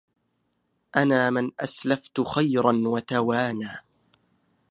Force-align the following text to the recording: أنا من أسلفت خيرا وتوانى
أنا 0.95 1.29
من 1.29 1.51
أسلفت 1.59 2.21
خيرا 2.21 2.77
وتوانى 2.87 3.71